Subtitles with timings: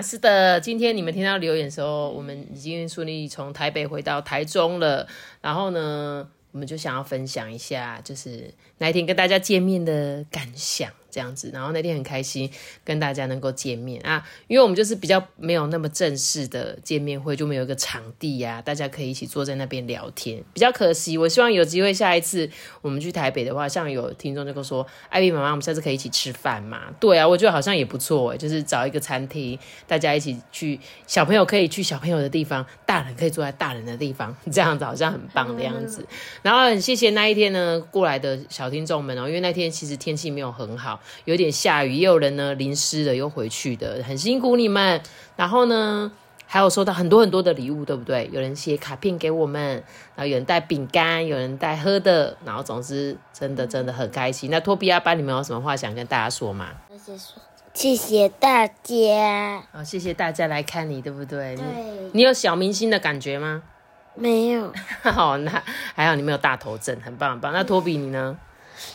[0.00, 5.06] 是的，今天你们听到留言的时候，我们已经顺利从台北回到台中了。
[5.40, 10.90] 然后呢，我们就想要分享一下，就是那一天跟大家见面的感想。
[11.14, 12.50] 这样子，然后那天很开心
[12.84, 21.16] 跟大家能够见面啊，因为我们就是比较没有那么正式的见面会，就没有一个场地呀，大家可以一起坐在那边聊天，比较可惜。
[21.16, 22.50] 我希望有机会下一次
[22.82, 26.92] 我们去台北的话，像有听众就跟说，艾比妈妈，我们下次可以一起吃饭嘛？
[26.98, 29.56] 对啊，我觉得好像也不错哎，就是找一个餐厅，
[29.86, 36.04] 大家一起去，小朋友可以去小朋友的地方，大人可以坐在大人的地方，这样子好像很棒的样子。
[36.42, 41.00] 然后很谢谢那一天呢过来的小听众们哦，因为那天其实天气没有很好。
[41.24, 45.00] 有点下雨，也有人呢淋湿了又回去的，很辛苦你们。
[45.36, 46.12] 然后呢，
[46.46, 48.28] 还有收到很多很多的礼物，对不对？
[48.32, 49.82] 有人写卡片给我们，
[50.14, 54.50] 然后有人带饼干，有人带喝的，然后总之真的真的很开心。
[54.50, 56.70] 那托比亚班，你们有什么话想跟大家说吗？
[57.72, 59.64] 谢谢大家。
[59.72, 61.56] 好，谢谢大家来看你，对不对？
[61.56, 61.64] 对。
[62.12, 63.64] 你有小明星的感觉吗？
[64.14, 64.72] 没有。
[65.02, 65.50] 好，那
[65.92, 67.52] 还好你没有大头症，很棒很棒。
[67.52, 68.38] 那托比你呢？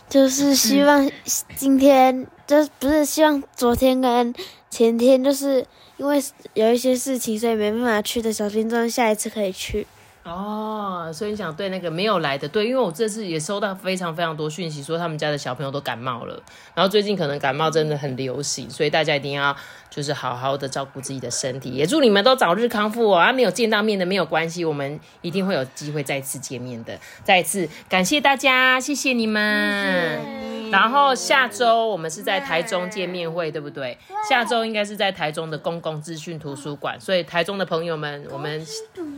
[0.09, 1.09] 就是希望
[1.56, 4.34] 今天，就不是希望昨天跟
[4.70, 5.66] 前天，就是
[5.98, 6.22] 因为
[6.54, 9.86] 有一些事情，所以没办法去的小听众，下一次可以去。
[10.30, 16.40] 哦，所以你想对那个没有来的，对，因为我这次也收到非常非常多讯息，说他们家的小朋友都感冒了，
[16.76, 19.56] 然后最近可能感冒真的很流行，所以大家一定要
[19.90, 23.18] 就是好好的照顾自己的身体，也祝你们都早日康复哦。
[23.18, 27.00] 啊，没有见到面的没有关系，我们一定会有机会再次见面的。
[27.24, 30.39] 再次感谢大家，谢谢你们。
[30.72, 33.98] 然后下周我们是在台中见面会，对不对？
[34.28, 38.66] 下周应该是在台中的公共资讯图书馆，所以台中的朋友们，我们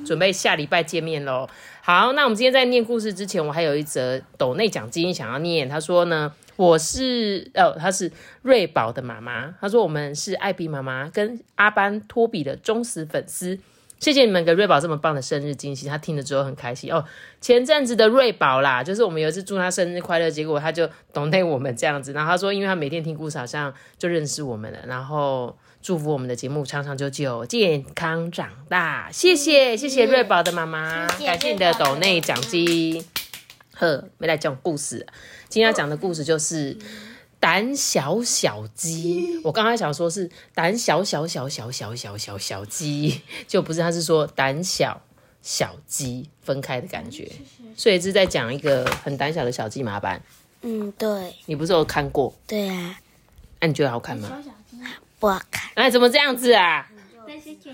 [0.05, 1.47] 准备下礼拜见面喽。
[1.81, 5.67] 好，那我们今天在念故事之前，我还有一则斗内奖金想要念。
[5.67, 8.11] 他说呢，我是哦，他是
[8.43, 9.53] 瑞宝的妈妈。
[9.59, 13.59] 他说我们是艾比妈妈跟阿班托比的忠实粉丝。
[14.01, 17.05] 谢谢你们给瑞宝这么棒的生日惊喜，他听了之后很开心哦。
[17.39, 29.11] 前阵子的瑞宝啦，就是我们有一次祝他生日快乐，结果他就懂得我们这样子，然后他说，因为他每天听故事，好像就认识我们了，然后祝福我们的节目长长久久，健康长大。
[29.11, 33.05] 谢谢谢谢瑞宝的妈妈，感谢你的懂内奖金。
[33.75, 35.05] 呵，没来讲故事，
[35.47, 36.75] 今天要讲的故事就是。
[37.41, 45.01] 胆小小鸡，我刚才想说是胆小小小小小小小小鸡， 就不是，他是说胆小
[45.41, 47.29] 小鸡分开的感觉，
[47.75, 50.21] 所以是在讲一个很胆小的小鸡麻烦。
[50.61, 51.33] 嗯，对。
[51.47, 52.31] 你不是有看过？
[52.45, 52.99] 对啊。
[53.59, 54.41] 那你觉得好看吗？
[55.19, 55.71] 不好看。
[55.73, 56.87] 哎，怎么这样子啊？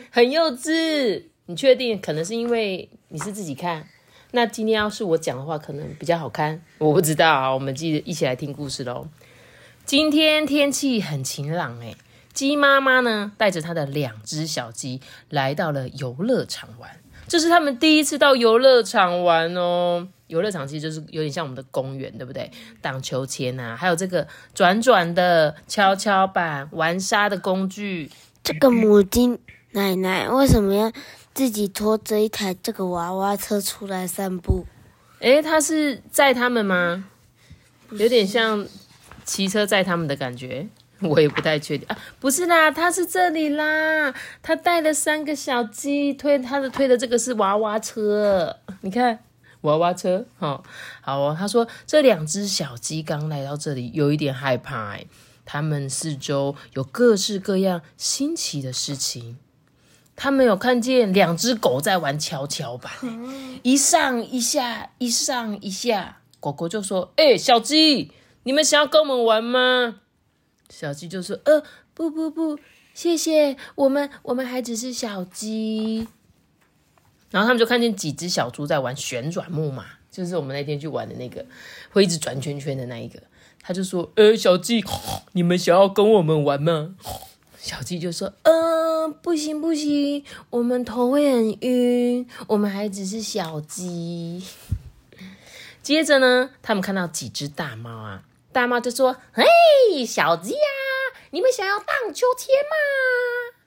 [0.09, 1.23] 很幼稚。
[1.47, 1.99] 你确定？
[1.99, 3.85] 可能是因为你是自己看。
[4.31, 6.61] 那今天要是我讲的话，可能比较好看。
[6.77, 7.53] 我不知道啊。
[7.53, 9.05] 我们记得一起来听故事喽。
[9.87, 11.95] 今天天气很晴朗诶，
[12.33, 14.99] 鸡妈妈呢带着她的两只小鸡
[15.29, 16.91] 来到了游乐场玩，
[17.25, 20.05] 这是他们第一次到游乐场玩哦。
[20.27, 22.51] 游乐场其实就是有点像我们的公园，对不对？
[22.81, 28.11] 荡秋千啊，还有这个转转的跷跷板、玩沙的工具。
[28.43, 29.39] 这个母鸡
[29.71, 30.91] 奶奶为什么要
[31.33, 34.65] 自己拖着一台这个娃娃车出来散步？
[35.19, 37.05] 诶，她是载他们吗？
[37.91, 38.67] 有点像。
[39.27, 40.67] 骑车载他们的感觉，
[41.01, 41.97] 我也不太确定啊。
[42.19, 44.11] 不是啦，他是这里啦，
[44.41, 49.19] 他带了三个小鸡，推他的推的这个是娃娃车，你看
[49.61, 50.63] 娃娃车，好，
[51.01, 51.35] 好哦。
[51.37, 54.97] 他说这两只小鸡刚来到这里，有一点害怕，
[55.45, 59.37] 他们四周有各式各样新奇的事情。
[60.15, 62.91] 他们有看见两只狗在玩跷跷板，
[63.61, 66.17] 一上一下，一上一下。
[66.39, 68.11] 狗狗就说：“哎，小鸡。”
[68.47, 69.99] 你们想要跟我们玩吗？
[70.69, 71.61] 小鸡就说：“呃，
[71.93, 72.57] 不不不，
[72.93, 76.07] 谢谢，我们我们还只是小鸡。”
[77.29, 81.45] 然后他们就看见几只小猪在玩旋转木马，就是我们那天去玩的那个
[81.91, 83.21] 会一直转圈圈的那一个。
[83.61, 84.81] 他就说：“呃，小鸡，
[85.33, 86.95] 你们想要跟我们玩吗？”
[87.59, 94.41] 小鸡就说：“嗯，不行不行，我们头会很晕，我们还只是小鸡。”
[95.83, 98.23] 接着呢，他们看到几只大猫啊。
[98.57, 100.57] 大猫就说：“嘿，小鸡呀，
[101.29, 103.59] 你们想要荡秋千吗？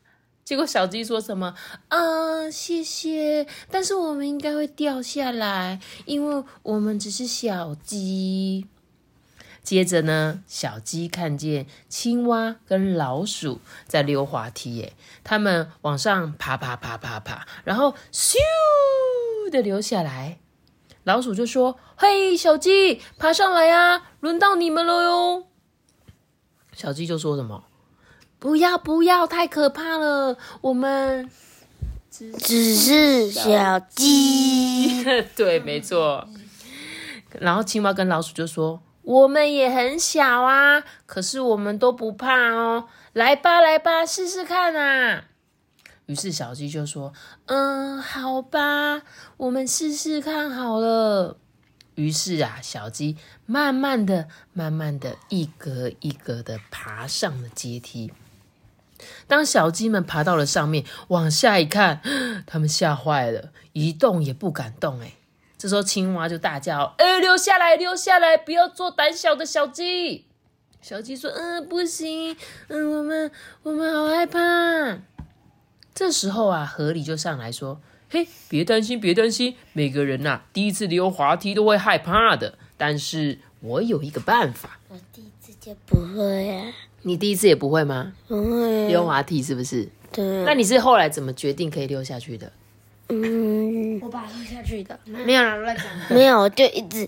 [0.45, 1.55] 结果小鸡说什么？
[1.87, 8.67] 啊，谢谢，但是我们应该会掉下来，因为我们只是小鸡。
[9.63, 18.35] 接着呢，小鸡看见青蛙跟老鼠在溜滑梯，耶，他们往上爬爬爬爬爬，然后咻
[19.53, 20.41] 的溜下来。
[21.05, 25.47] 老鼠就说：“嘿，小鸡，爬上来呀，轮到你们了哟。”
[26.73, 27.64] 小鸡就说什么？
[28.38, 30.37] 不要不要，太可怕了！
[30.62, 31.31] 我们
[32.11, 35.05] 只是小鸡。
[35.37, 36.26] 对，没错。
[37.38, 42.88] 然后青蛙跟老鼠就说：“我们也很小啊，可是我们都不怕哦。
[43.12, 45.25] 来吧，来吧，试试看啊！”
[46.11, 47.12] 于是小鸡就说
[47.47, 49.03] ：“嗯，好吧，
[49.37, 51.37] 我们试试看好了。”
[51.95, 53.17] 于是啊，小鸡
[53.47, 58.12] 慢慢的、慢慢的一格一格的爬上了阶梯。
[59.29, 62.01] 当小鸡们爬到了上面，往下一看，
[62.45, 65.01] 他们吓坏了，一动也不敢动。
[65.01, 65.13] 哎，
[65.56, 70.27] 这时候青蛙就大叫：“哎，留下来，留下来，不要做胆小的小鸡！”
[70.83, 72.37] 小鸡说：“嗯，不行，
[72.69, 73.31] 嗯，我们
[73.63, 74.41] 我们好害怕。”
[76.00, 86.73] 这时候啊，河狸就上来说：“嘿，别担心，别担心，每个人呐，第一次溜滑梯都会害怕的，但是我有一个办法。”我第一次就不会啊。
[87.02, 88.14] 你第一次也不会吗？
[88.26, 89.91] 不会溜滑梯是不是？
[90.11, 90.25] 对。
[90.44, 92.50] 那你是后来怎么决定可以溜下去的？
[93.11, 94.99] 嗯，我把它溜下去的。
[95.05, 95.85] 没有乱讲。
[96.08, 97.06] 没有，就一直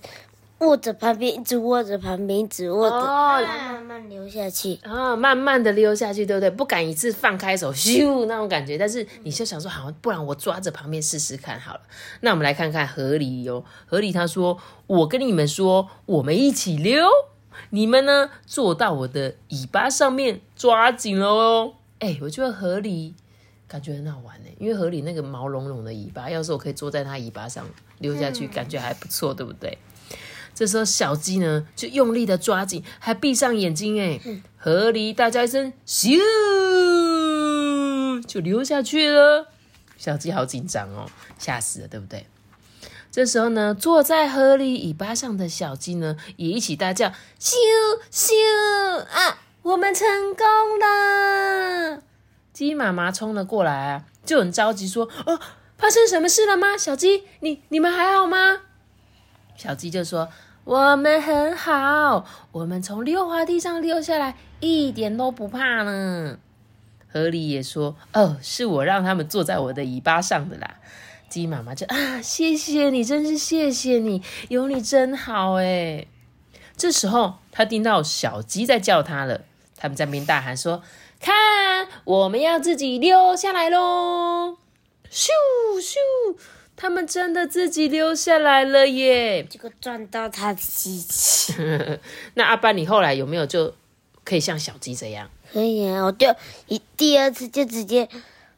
[0.62, 4.78] 握着旁边，一直握着旁边，一直握着，慢慢流下去。
[4.82, 6.48] 啊，慢慢的溜下去，对不对？
[6.50, 8.78] 不敢一次放开手，咻那种感觉。
[8.78, 11.80] 但是你就想说，好，不然我抓着旁边试试看好了。
[12.20, 13.64] 那我们来看看河狸哟。
[13.86, 14.56] 河狸他说
[14.86, 17.06] ：“我跟你们说，我们一起溜。”
[17.70, 18.30] 你们呢？
[18.46, 21.74] 坐到我的尾巴上面，抓紧了哦！
[21.98, 23.12] 哎，我觉得河狸
[23.68, 27.66] 感觉很好玩呢，因为河狸那个毛茸茸的尾巴，要是我可以坐在它尾巴上
[27.98, 29.76] 溜下去，感觉还不错，对不对？
[30.54, 34.20] 这时候小鸡呢，就用力的抓紧，还闭上眼睛，哎，
[34.56, 36.18] 河狸大叫一声，咻，
[38.26, 39.48] 就溜下去了。
[39.96, 41.06] 小鸡好紧张哦，
[41.38, 42.26] 吓死了，对不对？
[43.10, 47.54] 这时候呢，坐在河狸尾巴上的小鸡呢，也一起大叫：“咻
[48.10, 48.32] 咻
[48.98, 49.38] 啊！
[49.62, 50.46] 我们成功
[50.78, 52.02] 了！”
[52.52, 55.38] 鸡妈妈冲了过来啊，就很着急说：“哦，
[55.76, 56.76] 发生什么事了吗？
[56.76, 58.62] 小鸡，你你们还好吗？”
[59.56, 60.28] 小鸡就说
[60.64, 66.38] ：“我们很好，我们从溜滑梯上溜下来，一点都不怕呢。”
[67.12, 70.76] 河狸也说：“哦，是我让他们坐在我的尾巴上的啦。”
[71.28, 76.06] 鸡妈妈就啊，谢谢你，真是谢谢你，有你真好哎。
[76.76, 79.42] 这时候他听到小鸡在叫他了，
[79.76, 80.82] 他们在边大喊说
[81.20, 84.56] ：“看，我们要自己溜下来喽！”
[85.10, 85.28] 咻
[85.80, 85.96] 咻，
[86.82, 89.44] 他们真的自己溜下来了耶！
[89.44, 91.54] 结果撞到他的机器。
[92.34, 93.72] 那阿班，你后来有没有就
[94.24, 95.30] 可以像小鸡这样？
[95.52, 96.34] 可以啊，我就
[96.66, 98.08] 一第二次就直接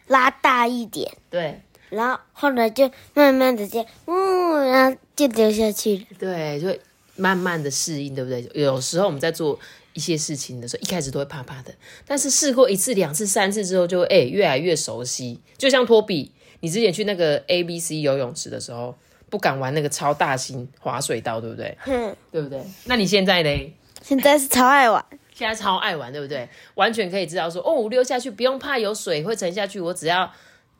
[0.06, 1.12] 拉大一点。
[1.28, 1.60] 对。
[1.90, 6.04] 然后后来就慢慢的这嗯，然后就掉下去了。
[6.18, 6.74] 对，就
[7.16, 8.50] 慢慢的适应，对不对？
[8.54, 9.60] 有时候我们在做
[9.92, 11.74] 一些事情的时候，一开始都会怕怕的，
[12.06, 15.38] 但是试过一次、两次、三次之后，就会哎越来越熟悉。
[15.58, 16.32] 就像托比，
[16.64, 18.96] 你之前去那个 A B C 游泳池的时候，
[19.28, 21.76] 不敢玩那个超大型滑水道，对不对？
[21.80, 22.58] 哼，对不对？
[22.86, 23.72] 那你现在呢？
[24.00, 25.04] 现在是超爱玩，
[25.34, 26.48] 现在超爱玩，对不对？
[26.76, 30.32] 完全可以知道说，哦，我溜下去不用怕有水会沉下去，我只要。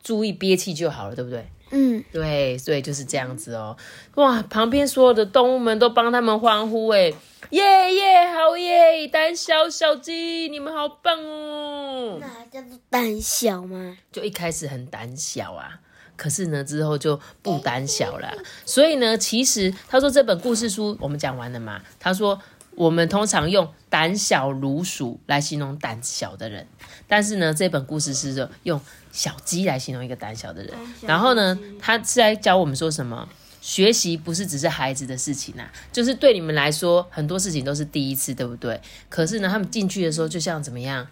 [0.03, 1.43] 注意憋气就好了，对不对？
[1.77, 3.75] 嗯，对，所以就是这样子哦。
[4.15, 7.11] 哇，旁边所有的动物们都帮他们欢呼，哎，
[7.49, 9.05] 耶耶，好耶！
[9.09, 12.17] 胆小小鸡，你们好棒哦。
[12.21, 13.97] 那叫做胆小吗？
[14.09, 15.81] 就一开始很胆小啊，
[16.15, 18.33] 可是呢，之后就不胆小了。
[18.65, 21.81] 所以呢，其实他说这本故事书我们讲完了嘛？
[21.99, 22.39] 他说
[22.75, 26.67] 我们通常用胆小如鼠来形容胆小的人，
[27.07, 28.79] 但是呢，这本故事是用。
[29.15, 33.29] 小鸡来形容一个胆小的人，然后呢，他是在教我们说什么？
[33.61, 38.81] 学习不是只是孩子的事情呐，就是对你们来说，很多事情都是第一次，对不对？
[39.07, 41.07] 可是呢，他们进去的时候，就像怎么样，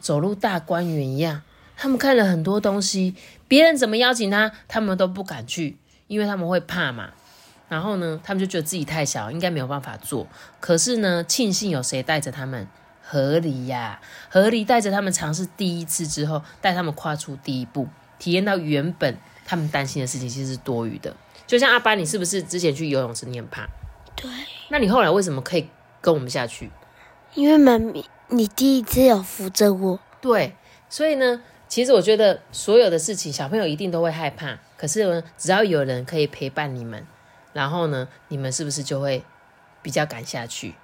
[0.00, 1.42] 走入大观园一样，
[1.76, 3.14] 他们看了很多东西，
[3.46, 7.10] 别人怎么邀请他，他们都不敢去，因为他们会怕嘛。
[7.68, 10.26] 然后呢，他们就觉得自己太小，应该没有办法做。
[10.60, 12.66] 可是呢，庆幸有谁带着他们。
[13.06, 17.86] 合理呀，合理带着他们尝试第一次之后，带他们跨出第一步，
[18.18, 21.14] 体验到原本他们担心的事情其实是多余的。
[21.46, 23.68] 就像阿班，你是不是之前去游泳池你很怕？
[24.16, 24.30] 对。
[24.70, 25.68] 那你后来为什么可以
[26.00, 26.70] 跟我们下去？
[27.34, 30.00] 因为妈咪，你第一次有扶着我。
[30.22, 30.56] 对，
[30.88, 34.58] 所以呢，其实我觉得所有的事情，小朋友一定都会害怕。
[34.78, 37.06] 可是呢，只要有人可以陪伴你们，
[37.54, 39.24] 然后呢，你们是不是就会
[39.80, 40.74] 比较敢下去？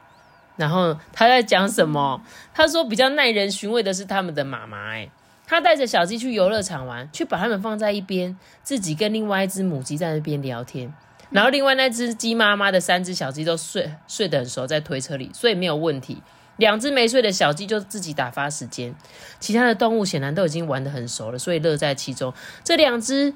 [0.57, 2.23] 然后他在讲什么？
[2.55, 5.11] 他说比较耐人寻味的是他们的妈妈，哎，
[5.47, 10.93] 他带着小鸡去游乐场玩，去把它们放在一边，自己跟另外一只母鸡在那边聊天。
[11.31, 16.23] 然后另外那只鸡妈妈的三只小鸡都睡睡得很熟，在推车里，所以没有问题。
[16.57, 18.95] 两只没睡的小鸡就自己打发时间，
[19.39, 22.35] 其他的动物显然都已经玩得很熟了，所以乐在其中。
[22.63, 23.33] 这两只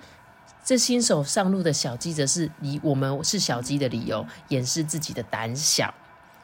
[0.64, 5.92] 这新手上路的小鸡，则是以我们是小鸡的理由，掩饰自己的胆小，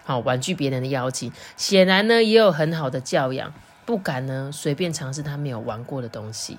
[0.05, 1.33] 好婉拒别人的邀请。
[1.57, 3.53] 显然呢，也有很好的教养。
[3.87, 6.57] 不敢呢，随便尝试他没有玩过的东西，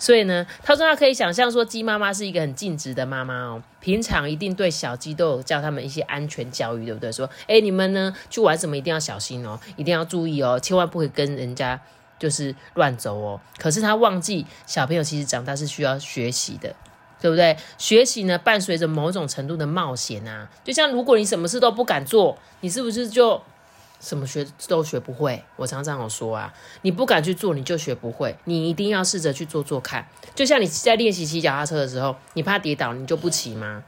[0.00, 7.12] 所以呢，他说他可以想象说，鸡妈妈是一个很尽职的妈妈哦，平常一定对小鸡都有教他们一些安全教育，对不对？
[7.12, 11.80] 说，哎，你们呢去玩什么一定要小心哦，一定要注意哦，千万不可以跟人家
[12.18, 13.40] 就是乱走哦。
[13.58, 16.74] 可是他忘记小朋友其实长大是需要学习的，
[17.22, 17.56] 对不对？
[17.78, 23.40] 学习呢伴随着某种程度的冒险啊，就像如果你什么事都不敢做，你是不是就？
[24.00, 28.36] 什么学都学不会，我常常有说啊，你不敢去做，你就学不会。
[28.46, 30.04] 你一定要试着去做做看。
[30.34, 33.84] 就像你在练习骑脚踏车的时候，你怕跌倒，你就不骑吗？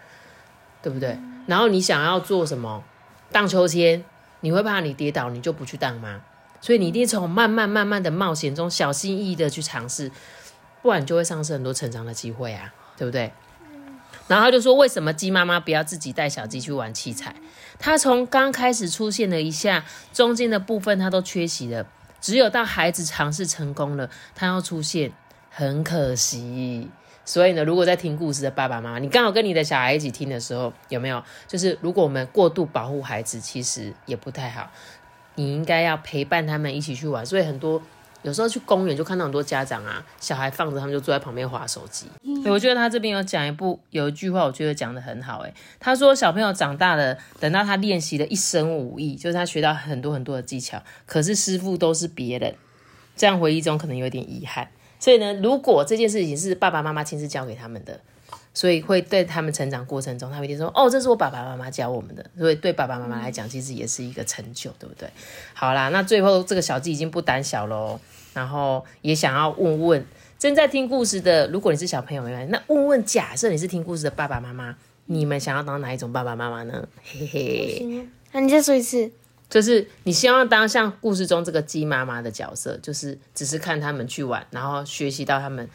[0.80, 1.18] 对不对？
[1.48, 2.84] 然后你想要做什么
[3.32, 4.04] 荡秋千，
[4.38, 6.20] 你会怕你跌倒，你就不去荡吗？
[6.60, 10.12] 所以你一定从慢慢慢慢的冒险中，小心翼翼的去尝试，
[10.80, 13.32] 不然就会丧失很多成长的机会啊，对不对？
[14.26, 17.34] 然后他就说：“为什么鸡妈妈不要自己带小鸡去玩器材？
[17.78, 19.84] 他从刚开始出现了一下，
[20.14, 21.86] 中间的部分他都缺席了。
[22.22, 25.12] 只有到孩子尝试成功了，他要出现，
[25.50, 26.88] 很可惜。
[27.26, 31.22] 所以呢，如果在听故事的爸爸妈妈，你刚好跟你的小孩一起听的时候，有没有？
[31.46, 34.70] 就是如果我们过度保护孩子，其实也不太好。
[35.34, 37.26] 你应该要陪伴他们一起去玩。
[37.26, 37.82] 所以很多。”
[38.25, 42.07] 有时候去公园就看到很多家长啊，小孩放着，他们就坐在旁边划手机。
[42.47, 45.40] 我觉得他这边有讲一部有一句话，我觉得讲的很好。
[45.43, 52.54] 诶，他说小朋友长大了，等到他练习了一身武艺，就是他学到很多很多的技巧，可是师傅都是别人，
[53.14, 54.69] 这样回忆中可能有点遗憾。
[54.99, 58.00] 所以呢，如果这件事情是爸爸妈妈亲自教给他们的。
[58.54, 65.11] 所以会对他们成长过程中，他们一定说：“哦，这是我爸爸妈妈教我们的。”所以对爸爸妈妈来讲，其实也是一个成就，对不对？
[65.52, 67.99] 好啦，那最后这个小鸡已经不胆小喽，
[68.32, 70.06] 然后也想要问问
[70.38, 72.52] 正在听故事的，如果你是小朋友，没关系。
[72.52, 76.87] 那问问，假设你是听故事的爸爸妈妈，你们想要当哪一种爸爸妈妈呢？
[77.02, 79.11] 嘿嘿，那你再说一次，
[79.50, 85.68] 就是你希望当像故事中这个鸡妈妈的角色，就是只是看他们去玩，然后学习到他们。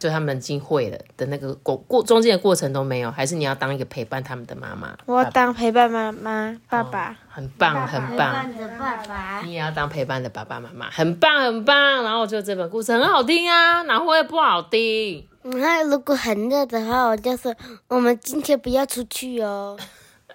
[0.00, 4.96] 就他们已经会了的那个过过中间的过程都没有，还是你要当一个陪伴他们的妈妈？
[5.04, 8.32] 我要当陪伴妈妈爸爸，很棒很棒。
[8.32, 12.02] 陪伴的爸爸，你也要当陪伴的爸爸妈妈，很棒很棒。
[12.02, 15.28] 然后我觉得这本故事很好听啊，哪会不好听？
[15.42, 17.54] 那如果很热的话，我就说
[17.88, 19.78] 我们今天不要出去哦。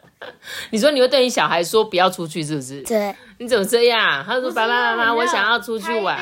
[0.70, 2.82] 你说你会对你小孩说不要出去，是不是？
[2.84, 3.16] 对。
[3.40, 4.24] 你怎么这样？
[4.24, 6.18] 他说爸爸妈妈，我想要出去玩。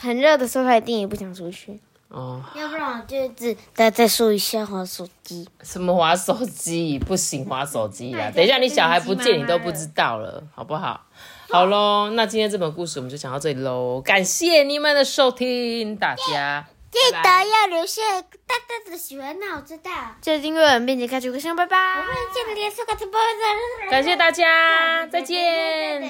[0.00, 1.78] 很热的时候，他一定也不想出去。
[2.12, 5.48] 哦，要不然我就只再再说一下滑手机。
[5.62, 6.98] 什么滑手机？
[6.98, 8.30] 不行，滑手机啦！
[8.34, 11.00] 等一下你小孩不见，你都不知道了，好不好？
[11.48, 14.02] 好喽，那今天这本故事我们就讲到这里喽。
[14.02, 19.90] 感谢你们的收听，大家记得要留下大大的喜欢，那我知道。
[20.20, 21.78] 就订阅并且开启个声，拜拜。
[23.90, 26.02] 感谢大家，再见。